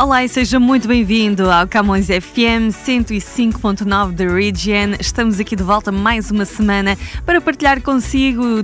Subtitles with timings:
[0.00, 4.96] Olá e seja muito bem-vindo ao Camões FM 105.9 da Region.
[4.98, 6.96] Estamos aqui de volta mais uma semana
[7.26, 8.62] para partilhar consigo,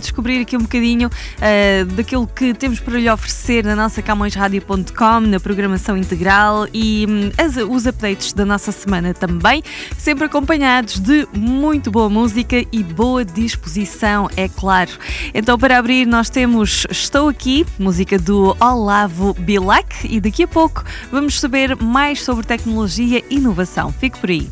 [0.00, 5.38] descobrir aqui um bocadinho uh, daquilo que temos para lhe oferecer na nossa CamõesRadio.com, na
[5.38, 9.62] programação integral e um, as, os updates da nossa semana também,
[9.98, 14.92] sempre acompanhados de muito boa música e boa disposição, é claro.
[15.34, 20.77] Então, para abrir, nós temos Estou Aqui, música do Olavo Bilac, e daqui a pouco
[21.10, 23.92] vamos saber mais sobre tecnologia e inovação.
[23.92, 24.48] Fique por aí.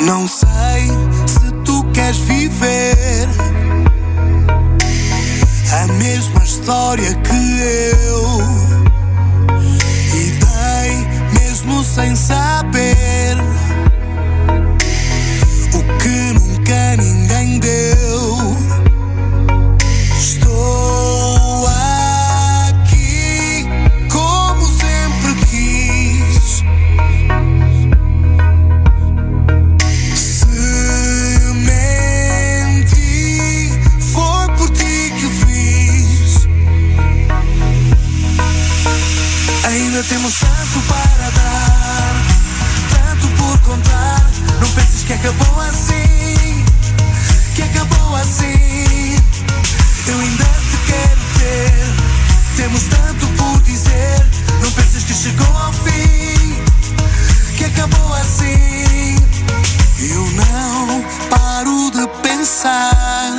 [0.00, 0.46] Não sei
[1.26, 3.26] se tu queres viver
[5.72, 8.38] a mesma história que eu
[10.14, 13.36] e dei mesmo sem saber
[45.24, 46.64] acabou assim,
[47.54, 49.16] que acabou assim.
[50.06, 52.56] Eu ainda te quero ter.
[52.56, 54.26] Temos tanto por dizer.
[54.62, 56.62] Não penses que chegou ao fim,
[57.56, 59.16] que acabou assim.
[60.10, 63.32] Eu não paro de pensar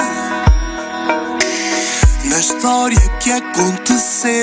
[2.24, 4.34] na história que aconteceu.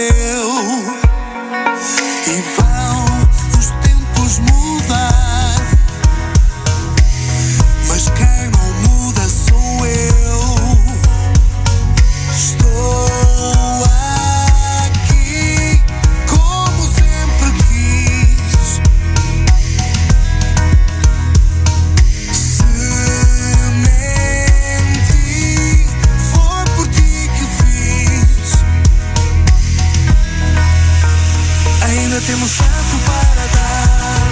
[32.27, 34.29] Temos tanto para dar,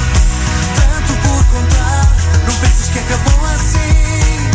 [0.76, 2.16] tanto por contar.
[2.46, 4.50] Não penses que acabou assim,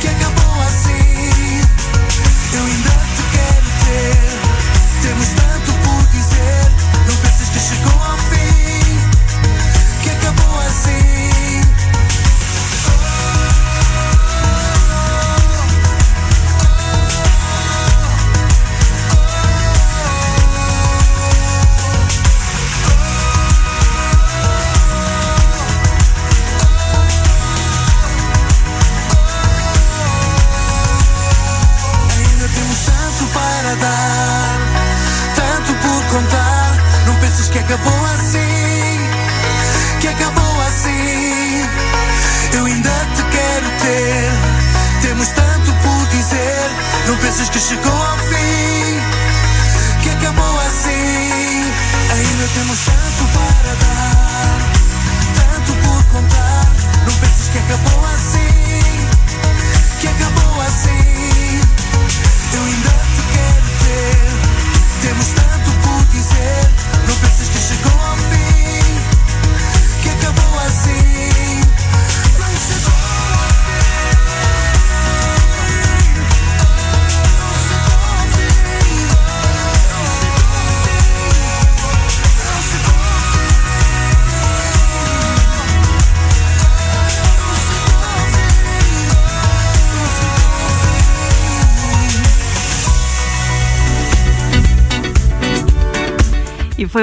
[0.00, 1.60] que acabou assim.
[2.52, 2.99] Eu ainda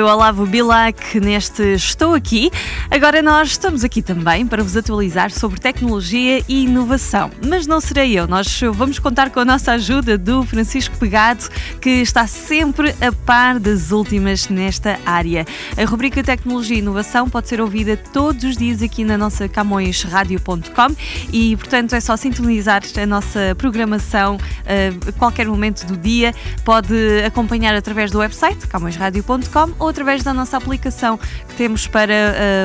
[0.07, 2.49] Olavo Bilac neste Estou Aqui.
[2.89, 7.29] Agora nós estamos aqui também para vos atualizar sobre tecnologia e inovação.
[7.45, 11.49] Mas não serei eu, nós vamos contar com a nossa ajuda do Francisco Pegado,
[11.81, 15.45] que está sempre a par das últimas nesta área.
[15.75, 20.95] A rubrica Tecnologia e Inovação pode ser ouvida todos os dias aqui na nossa camõesradio.com
[21.33, 26.33] e, portanto, é só sintonizar a nossa programação a qualquer momento do dia.
[26.63, 26.95] Pode
[27.25, 32.13] acompanhar através do website camõesradio.com ou através da nossa aplicação que temos para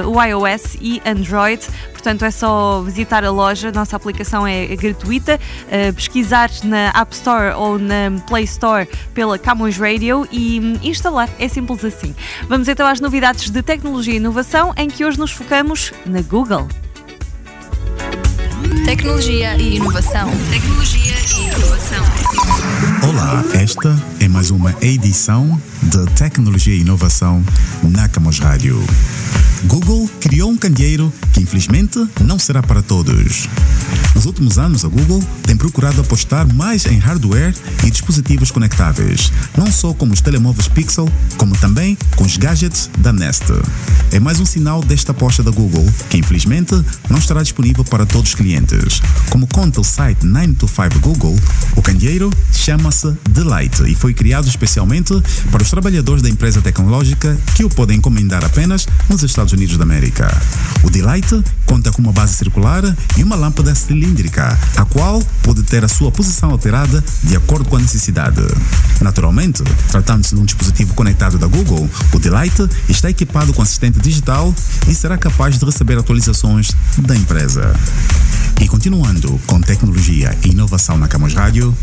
[0.05, 1.67] uh, o iOS e Android.
[1.91, 7.15] Portanto, é só visitar a loja, a nossa aplicação é gratuita, uh, pesquisar na App
[7.15, 11.27] Store ou na Play Store pela Camões Radio e um, instalar.
[11.39, 12.15] É simples assim.
[12.49, 16.69] Vamos então às novidades de tecnologia e inovação, em que hoje nos focamos na Google.
[18.85, 20.31] Tecnologia e inovação.
[20.51, 22.05] Tecnologia e inovação.
[23.09, 27.45] Olá, esta é mais uma edição de Tecnologia e Inovação
[27.83, 28.83] na Camos Rádio.
[29.65, 33.49] Google criou um candeeiro que infelizmente não será para todos.
[34.15, 39.71] Nos últimos anos, a Google tem procurado apostar mais em hardware e dispositivos conectáveis, não
[39.71, 43.45] só com os telemóveis Pixel, como também com os gadgets da Nest.
[44.11, 46.75] É mais um sinal desta aposta da Google, que infelizmente
[47.09, 49.01] não estará disponível para todos os clientes.
[49.31, 51.37] Como conta o site 925 Google,
[51.77, 55.15] o candeeiro chama-se Delight e foi criado especialmente
[55.51, 59.85] para os trabalhadores da empresa tecnológica que o podem encomendar apenas nos Estados Unidos da
[59.85, 60.31] América.
[60.83, 62.85] O Delight conta com uma base circular
[63.17, 67.77] e uma lâmpada cilíndrica, a qual pode ter a sua posição alterada de acordo com
[67.77, 68.43] a necessidade.
[69.01, 74.55] Naturalmente, tratando-se de um dispositivo conectado da Google, o Delight está equipado com assistente digital
[74.87, 77.75] e será capaz de receber atualizações da empresa.
[78.61, 81.77] E continuando com tecnologia e inovação na Camus Rádio,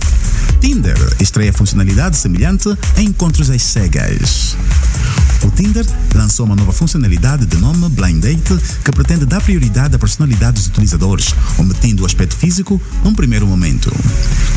[0.61, 4.57] Tinder estreia funcionalidade semelhante a encontros às cegas.
[5.43, 9.99] O Tinder lançou uma nova funcionalidade de nome Blind Date que pretende dar prioridade à
[9.99, 13.91] personalidade dos utilizadores, ometendo o aspecto físico num primeiro momento.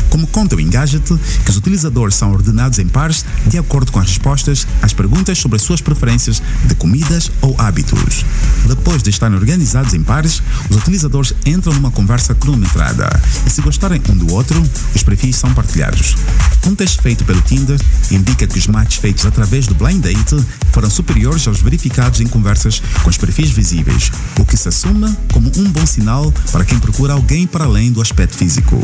[0.09, 4.09] Como conta o Engadget, que os utilizadores são ordenados em pares de acordo com as
[4.09, 8.25] respostas às perguntas sobre as suas preferências de comidas ou hábitos.
[8.67, 12.02] Depois de estarem organizados em pares, os utilizadores entram numa conversa
[12.39, 13.09] cronometrada
[13.45, 14.61] e se gostarem um do outro,
[14.93, 16.15] os perfis são partilhados.
[16.65, 17.79] Um teste feito pelo Tinder
[18.11, 20.35] indica que os matches feitos através do Blind Date
[20.71, 25.51] foram superiores aos verificados em conversas com os perfis visíveis, o que se assume como
[25.57, 28.77] um bom sinal para quem procura alguém para além do aspecto físico.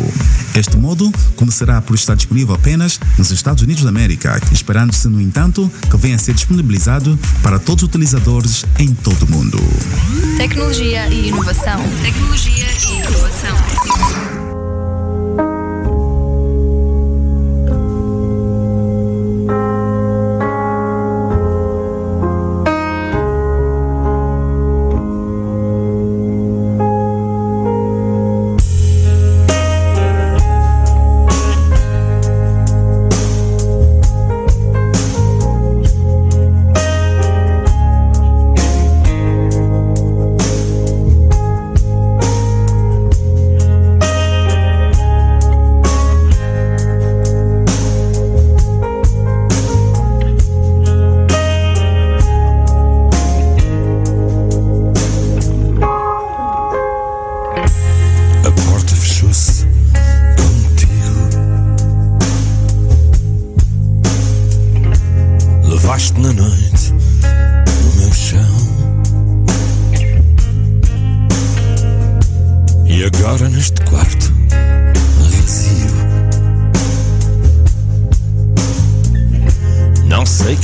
[0.55, 5.71] Este modo começará por estar disponível apenas nos Estados Unidos da América, esperando-se, no entanto,
[5.89, 9.59] que venha a ser disponibilizado para todos os utilizadores em todo o mundo.
[10.37, 11.81] Tecnologia e inovação.
[12.01, 14.48] Tecnologia e Produção.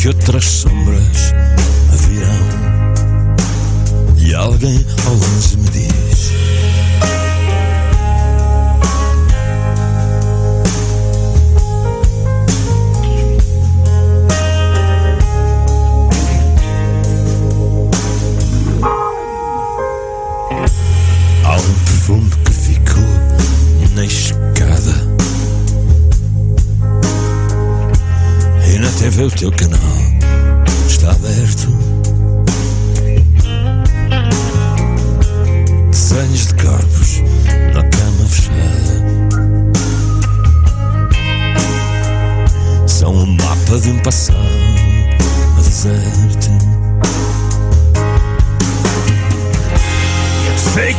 [0.05, 1.33] que outras sombras
[2.07, 3.35] virão.
[4.19, 5.69] E alguém ao longe me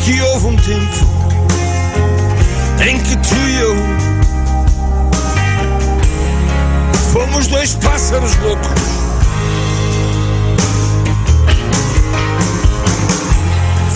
[0.06, 1.04] que houve um tempo
[2.88, 3.75] em que tu e eu
[7.12, 8.68] fomos dois pássaros loucos.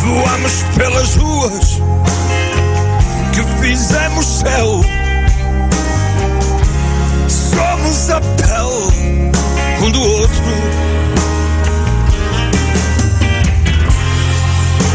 [0.03, 1.79] Voámos pelas ruas
[3.33, 4.81] que fizemos céu.
[7.29, 9.31] Somos a pele
[9.81, 10.43] um do outro.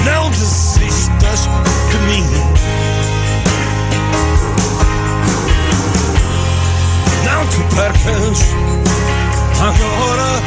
[0.03, 0.74] Não desistimos
[1.41, 2.23] de mim.
[7.25, 8.39] Não te percas
[9.59, 10.41] agora.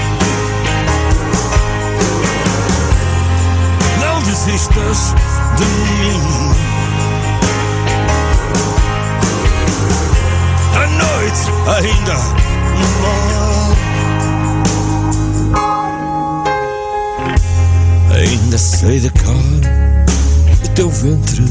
[4.00, 5.14] Não desistas
[5.57, 6.21] de mim.
[10.75, 11.45] A noite
[11.76, 12.16] ainda.
[18.14, 19.77] Ainda sei de cor
[20.78, 21.42] teu ventre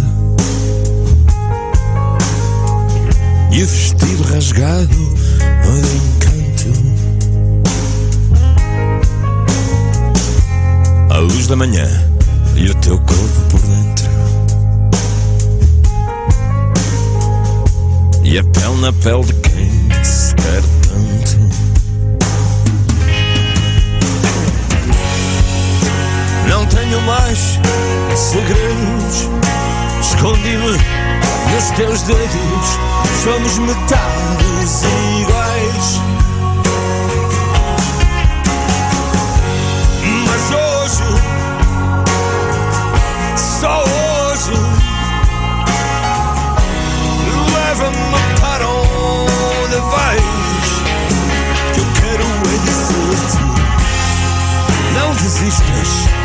[3.52, 6.72] e o vestido rasgado de encanto.
[11.10, 11.90] A luz da manhã
[12.56, 14.10] e o teu corpo por dentro.
[18.24, 19.70] E a pele na pele de quem
[20.06, 21.38] se quer tanto.
[26.48, 27.60] Não tenho mais
[28.18, 29.30] segredos.
[30.02, 30.72] Escondi-me
[31.54, 32.80] nos teus dedos.
[33.24, 34.84] Somos metades
[35.22, 36.02] iguais.
[40.26, 41.04] Mas hoje,
[43.36, 44.54] só hoje,
[47.54, 50.68] leva-me para onde vais.
[51.74, 53.38] Que eu quero é dizer-te:
[54.96, 56.17] não desistas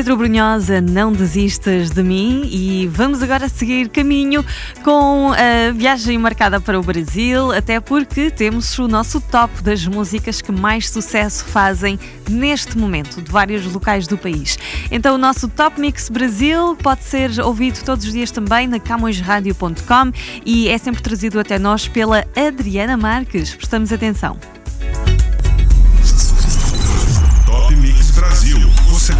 [0.00, 4.42] Pedro Brunhosa, não desistas de mim e vamos agora seguir caminho
[4.82, 10.40] com a viagem marcada para o Brasil, até porque temos o nosso top das músicas
[10.40, 14.58] que mais sucesso fazem neste momento, de vários locais do país.
[14.90, 20.12] Então o nosso Top Mix Brasil pode ser ouvido todos os dias também na camõesradio.com
[20.46, 23.54] e é sempre trazido até nós pela Adriana Marques.
[23.54, 24.38] Prestamos atenção.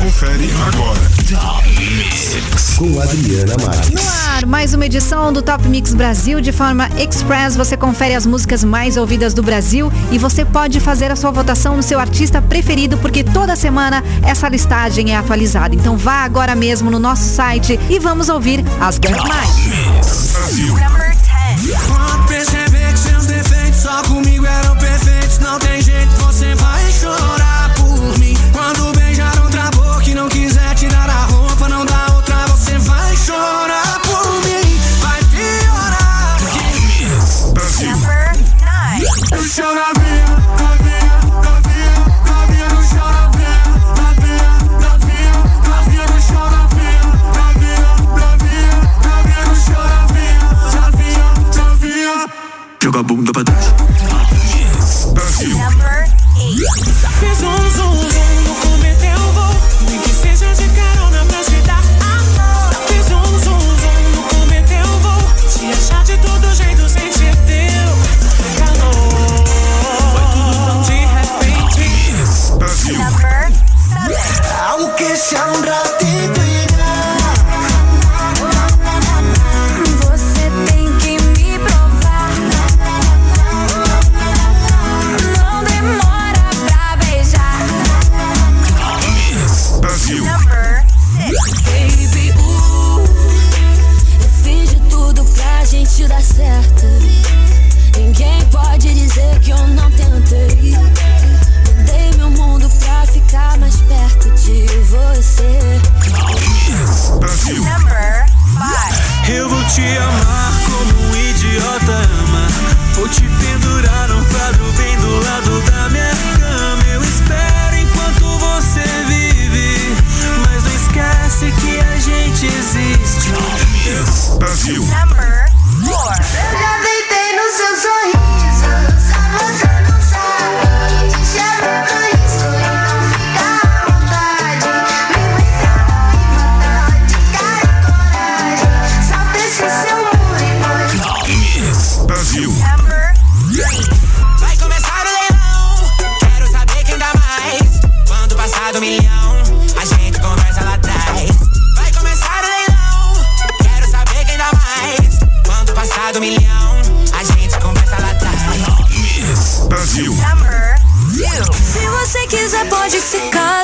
[0.00, 0.98] Confere agora.
[1.28, 2.74] Top Mix.
[2.78, 3.90] Com Adriana Marques.
[3.90, 4.00] No
[4.34, 6.40] ar, mais uma edição do Top Mix Brasil.
[6.40, 11.10] De forma express, você confere as músicas mais ouvidas do Brasil e você pode fazer
[11.10, 15.74] a sua votação no seu artista preferido, porque toda semana essa listagem é atualizada.
[15.74, 19.50] Então vá agora mesmo no nosso site e vamos ouvir as 10 mais.
[20.32, 20.76] Brasil.
[20.78, 21.14] Number
[22.38, 22.69] 10.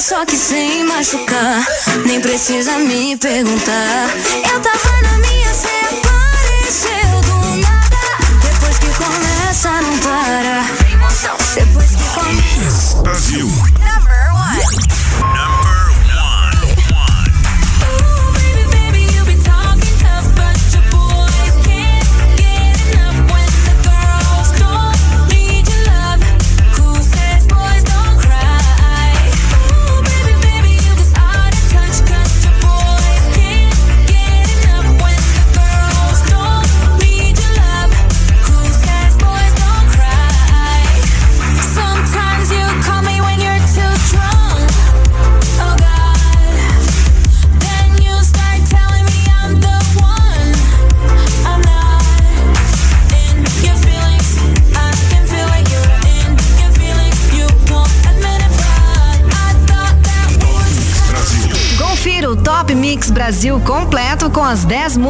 [0.07, 1.67] só que sem machucar.
[2.07, 4.09] Nem precisa me perguntar.
[4.53, 6.06] Eu tava na minha, cê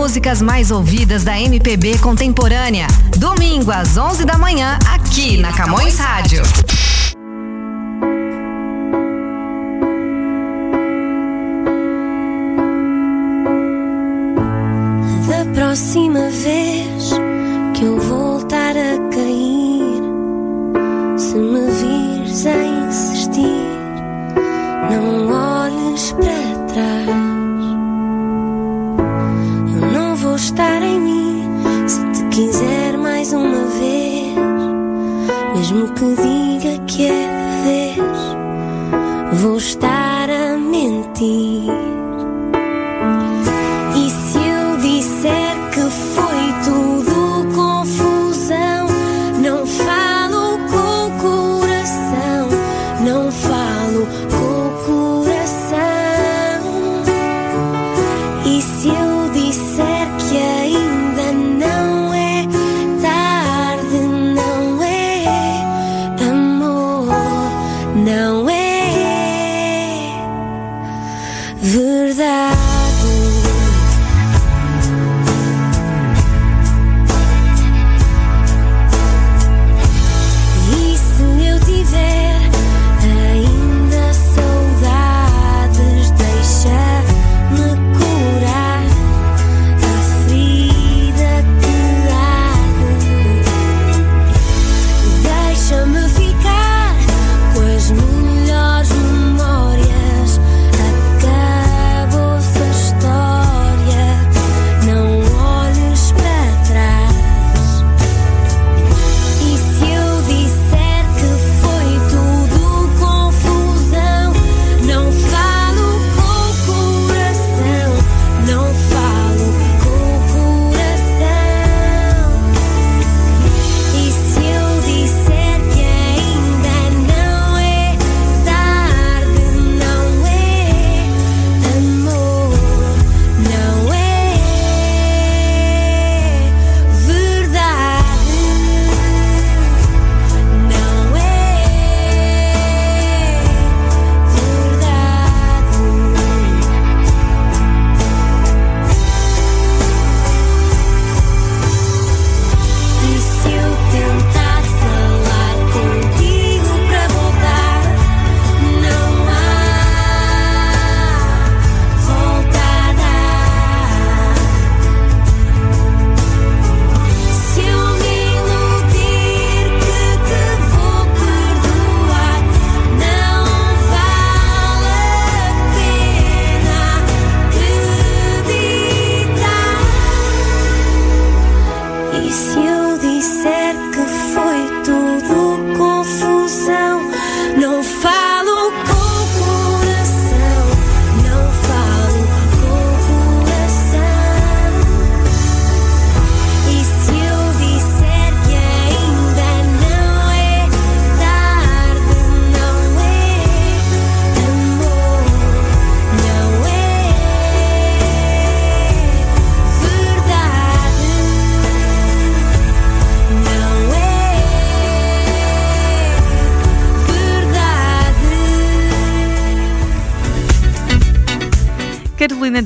[0.06, 2.86] músicas mais ouvidas da MPB contemporânea.
[3.18, 6.44] Domingo às 11 da manhã, aqui na Camões Rádio.
[15.26, 17.10] Da próxima vez
[17.74, 20.02] que eu voltar a cair,
[21.18, 23.42] se me vires a insistir,
[24.88, 27.15] não olhes para trás.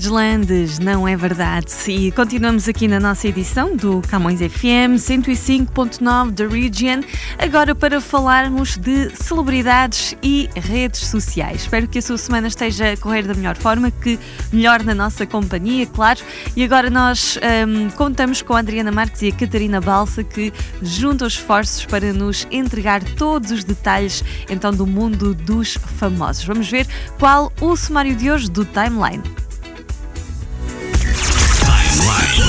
[0.00, 1.70] Carolina Deslandes, não é verdade?
[1.88, 7.02] E continuamos aqui na nossa edição do Camões FM 105.9 da Region,
[7.38, 11.62] agora para falarmos de celebridades e redes sociais.
[11.62, 14.18] Espero que a sua semana esteja a correr da melhor forma, que
[14.50, 16.20] melhor na nossa companhia, claro.
[16.56, 21.28] E agora nós um, contamos com a Adriana Marques e a Catarina Balsa que juntam
[21.28, 26.44] esforços para nos entregar todos os detalhes então do mundo dos famosos.
[26.44, 26.86] Vamos ver
[27.18, 29.49] qual o sumário de hoje do Timeline.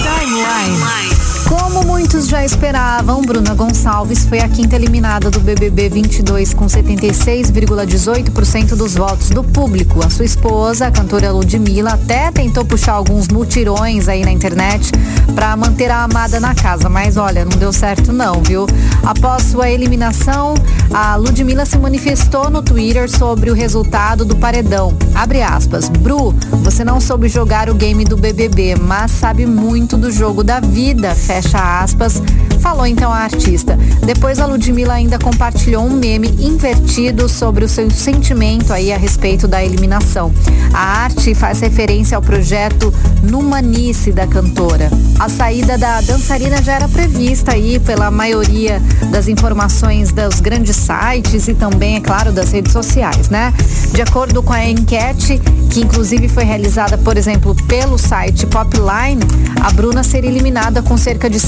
[0.04, 1.20] Timeline.
[1.52, 8.70] Como muitos já esperavam, Bruna Gonçalves foi a quinta eliminada do BBB 22 com 76,18%
[8.70, 10.02] dos votos do público.
[10.02, 14.94] A sua esposa, a cantora Ludmilla, até tentou puxar alguns mutirões aí na internet
[15.36, 18.66] para manter a amada na casa, mas olha, não deu certo não, viu?
[19.04, 20.54] Após sua eliminação,
[20.94, 24.98] a Ludmilla se manifestou no Twitter sobre o resultado do paredão.
[25.14, 25.90] Abre aspas.
[25.90, 26.34] Bru,
[26.64, 31.14] você não soube jogar o game do BBB, mas sabe muito do jogo da vida.
[31.14, 32.21] Fecha fecha aspas,
[32.62, 33.78] falou então a artista.
[34.06, 39.47] Depois a Ludmilla ainda compartilhou um meme invertido sobre o seu sentimento aí a respeito
[39.47, 40.32] da eliminação.
[40.74, 42.93] A arte faz referência ao projeto
[43.24, 44.89] Numanice da cantora.
[45.19, 51.47] A saída da dançarina já era prevista aí pela maioria das informações dos grandes sites
[51.47, 53.54] e também, é claro, das redes sociais, né?
[53.91, 59.21] De acordo com a enquete, que inclusive foi realizada, por exemplo, pelo site Popline,
[59.62, 61.39] a Bruna seria eliminada com cerca de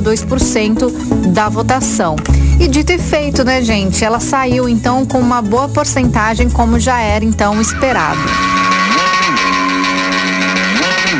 [0.00, 2.16] 69,2% da votação.
[2.58, 4.04] E dito e feito, né, gente?
[4.04, 8.20] Ela saiu então com uma boa porcentagem, como já era então esperado.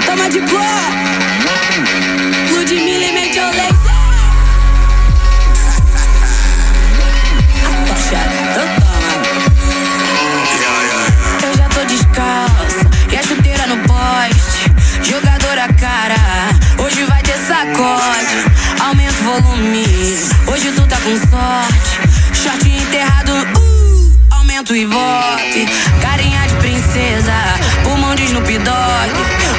[0.05, 1.07] Toma de poste.
[15.03, 16.17] Jogadora cara,
[16.85, 18.56] hoje vai ter sacode.
[19.43, 19.85] Volume,
[20.47, 22.01] hoje tu tá com sorte.
[22.33, 25.69] Short enterrado, uh, aumento e vote.
[26.01, 27.35] Carinha de princesa,
[27.85, 29.13] pulmão de Snoop Dogg.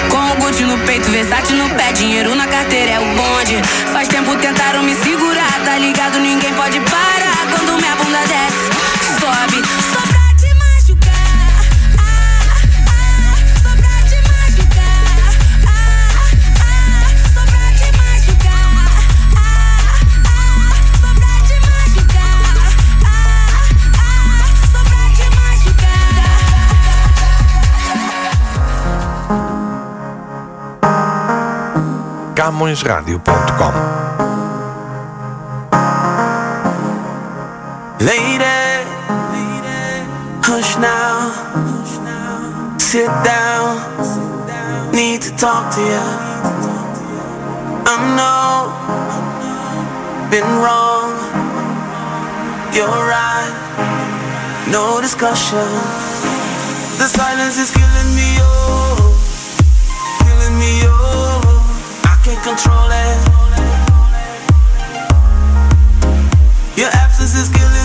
[0.10, 3.62] Com o Gucci no peito, Versace no pé, dinheiro na carteira é o bonde.
[3.94, 6.18] Faz tempo tentaram me segurar, tá ligado?
[6.18, 9.20] Ninguém pode parar quando minha bunda desce.
[9.20, 9.62] Sobe,
[32.48, 33.74] CamõesRádio.com
[38.00, 38.86] Lady,
[40.48, 41.28] hush now,
[42.78, 43.84] sit down,
[44.94, 46.06] need to talk to you.
[47.84, 48.72] I know,
[50.32, 51.12] been wrong,
[52.74, 53.52] you're right,
[54.72, 55.68] no discussion.
[56.98, 59.12] The silence is killing me, oh,
[60.24, 60.97] killing me, oh,
[62.44, 63.18] control it.
[66.78, 67.77] Your absence is killing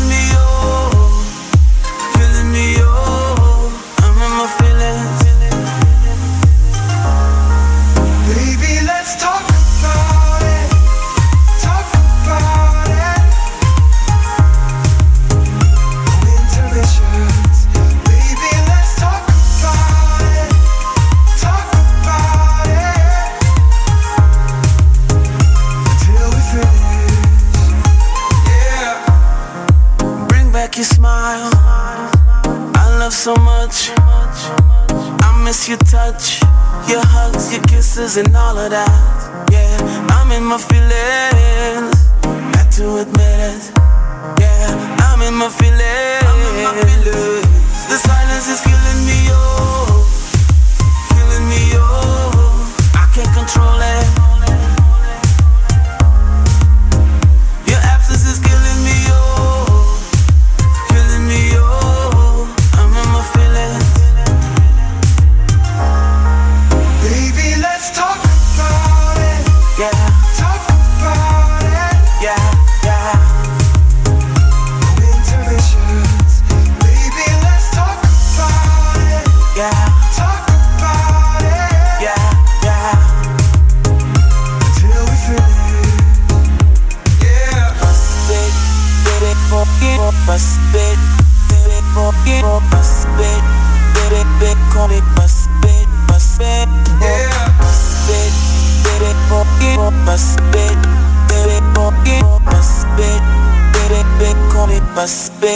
[35.72, 36.42] your touch,
[36.86, 39.48] your hugs, your kisses, and all of that.
[39.50, 41.96] Yeah, I'm in my feelings.
[42.54, 43.81] Had to admit it.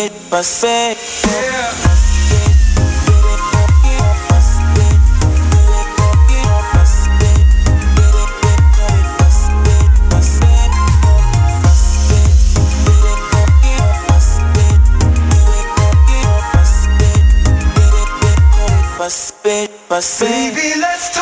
[0.07, 0.65] it, bust
[20.21, 21.16] Baby, let's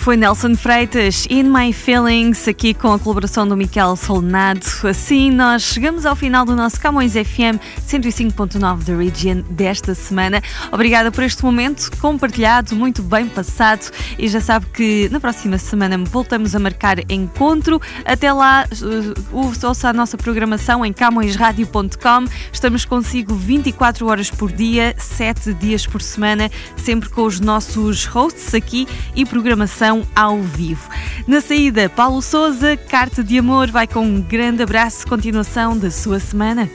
[0.00, 4.66] foi Nelson Freitas, In My Feelings, aqui com a colaboração do Miquel Solnado.
[4.88, 10.42] Assim, nós chegamos ao final do nosso Camões FM 105.9 da Region desta semana.
[10.72, 13.90] Obrigada por este momento compartilhado, muito bem passado.
[14.18, 17.78] E já sabe que na próxima semana voltamos a marcar encontro.
[18.06, 22.24] Até lá, uh, ouça a nossa programação em camõesradio.com.
[22.50, 28.54] Estamos consigo 24 horas por dia, 7 dias por semana, sempre com os nossos hosts
[28.54, 30.88] aqui e programação ao vivo.
[31.26, 36.20] Na saída, Paulo Souza, Carta de Amor, vai com um grande abraço, continuação da sua
[36.20, 36.70] semana.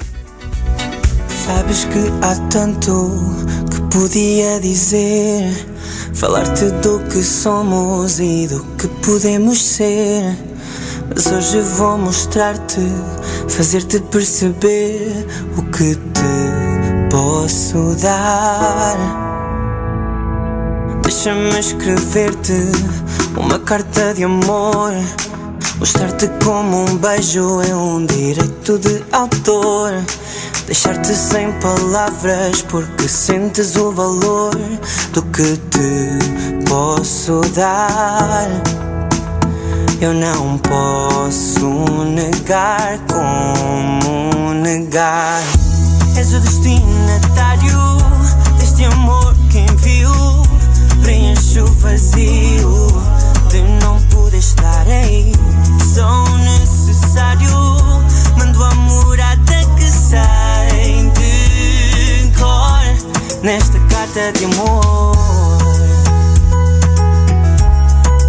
[1.46, 3.12] Sabes que há tanto
[3.72, 5.52] que podia dizer.
[6.14, 10.36] Falar-te do que somos e do que podemos ser.
[11.14, 12.82] Mas hoje vou mostrar-te,
[13.48, 19.45] fazer-te perceber o que te posso dar.
[21.06, 22.72] Deixa-me escrever-te
[23.38, 24.92] uma carta de amor.
[25.78, 29.92] Mostrar-te como um beijo é um direito de autor.
[30.66, 34.56] Deixar-te sem palavras porque sentes o valor
[35.14, 38.48] do que te posso dar.
[40.02, 41.70] Eu não posso
[42.06, 45.40] negar como negar.
[46.18, 47.95] És o destinatário
[51.56, 52.88] Preenche o vazio
[53.50, 55.32] de não poder estar aí.
[55.94, 57.50] Sou necessário.
[58.38, 65.16] Mando a morada que sai de cor nesta carta de amor.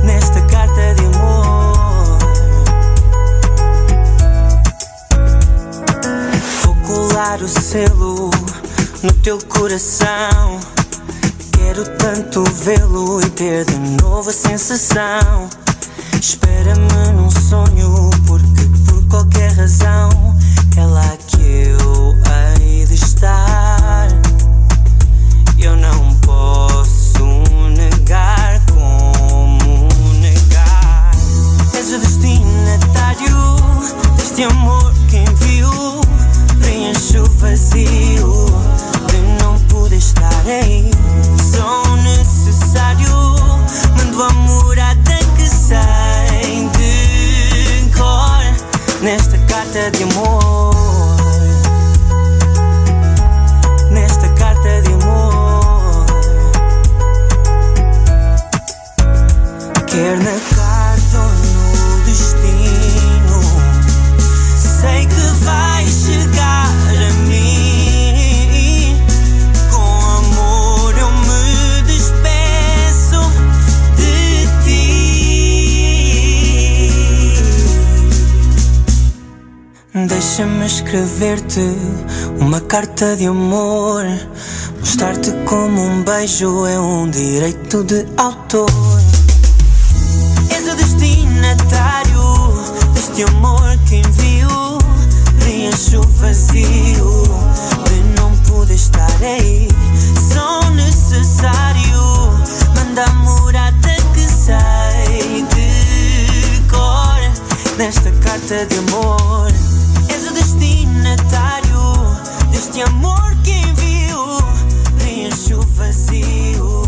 [0.04, 2.18] Nesta carta de amor.
[6.62, 8.30] Vou colar o selo
[9.02, 10.60] no teu coração.
[11.66, 15.50] Quero tanto vê-lo e ter de novo a sensação.
[16.18, 20.08] Espera-me num sonho, porque por qualquer razão
[20.76, 22.14] é lá que eu
[22.60, 24.06] hei de estar.
[25.58, 27.42] Eu não posso
[27.76, 29.88] negar como
[30.20, 31.10] negar.
[31.74, 33.56] És o destinatário
[34.16, 36.00] deste amor que envio.
[36.60, 38.75] Preenche o vazio
[39.76, 40.90] de não poder estar aí.
[41.52, 43.08] Sou necessário.
[43.96, 50.75] Mando a morada que sai de cor nesta carta de amor.
[80.66, 81.60] Escrever-te
[82.40, 84.04] uma carta de amor.
[84.80, 88.68] Mostrar-te como um beijo é um direito de autor.
[90.50, 92.52] És o destinatário
[92.94, 94.78] deste amor que envio.
[95.38, 97.22] Preenche o vazio
[97.84, 99.68] de não poder estar aí.
[100.32, 102.02] Sou necessário.
[102.74, 109.75] Manda a morada que sai de cor nesta carta de amor.
[110.36, 111.80] Destinatário
[112.50, 114.36] deste amor que envio.
[114.98, 116.82] Preenche o vazio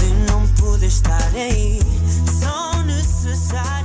[0.00, 1.82] de não poder estar aí.
[2.40, 3.77] Sou necessário.